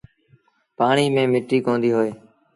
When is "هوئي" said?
1.95-2.11